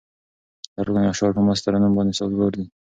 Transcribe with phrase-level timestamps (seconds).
[0.77, 2.65] لرغوني اشعار په مست ترنم باندې سازګار دي.